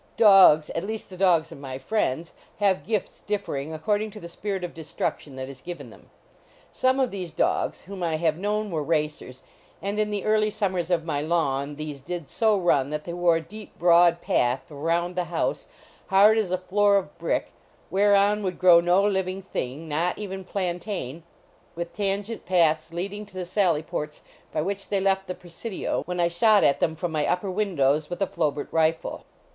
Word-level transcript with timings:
Dogs 0.17 0.71
at 0.71 0.83
least 0.83 1.11
the 1.11 1.15
dogs 1.15 1.51
of 1.51 1.59
my 1.59 1.77
friends, 1.77 2.33
have 2.57 2.87
gifts 2.87 3.19
differing 3.27 3.71
ac 3.71 3.83
cording 3.83 4.09
to 4.09 4.19
the 4.19 4.27
spirit 4.27 4.63
of 4.63 4.73
destruction 4.73 5.35
that 5.35 5.47
is 5.47 5.61
given 5.61 5.91
them. 5.91 6.09
Some 6.71 6.99
of 6.99 7.11
these 7.11 7.31
dogs 7.31 7.81
whom 7.83 8.01
I 8.01 8.15
have 8.15 8.35
known 8.35 8.71
were 8.71 8.81
racers, 8.81 9.43
and 9.79 9.99
in 9.99 10.09
the 10.09 10.25
early 10.25 10.49
summers 10.49 10.89
of 10.89 11.05
my 11.05 11.21
lawn 11.21 11.75
these 11.75 12.01
did 12.01 12.29
so 12.29 12.57
run 12.57 12.89
that 12.89 13.03
they 13.03 13.13
wore 13.13 13.35
a 13.35 13.41
deep, 13.41 13.77
broad 13.77 14.21
path 14.23 14.71
around 14.71 15.15
the 15.15 15.25
house, 15.25 15.67
hard 16.07 16.35
as 16.39 16.49
a 16.49 16.57
floor 16.57 16.97
of 16.97 17.15
brick, 17.19 17.49
whereon 17.91 18.41
would 18.41 18.57
grow 18.57 18.81
no 18.81 19.05
living 19.07 19.43
thing, 19.43 19.87
not 19.87 20.17
even 20.17 20.43
plantain, 20.43 21.21
with 21.75 21.93
tangent 21.93 22.43
paths 22.47 22.91
leading 22.91 23.23
to 23.27 23.35
the 23.35 23.45
sally 23.45 23.83
ports 23.83 24.23
by 24.51 24.63
which 24.63 24.89
they 24.89 24.99
left 24.99 25.27
the 25.27 25.35
Praesidio 25.35 26.01
when 26.05 26.19
I 26.19 26.27
shot 26.27 26.63
at 26.63 26.79
them 26.79 26.95
from 26.95 27.11
my 27.11 27.27
upper 27.27 27.51
windows 27.51 28.09
with 28.09 28.19
a 28.19 28.25
Flo 28.25 28.49
bert 28.49 28.67
rifle. 28.71 29.25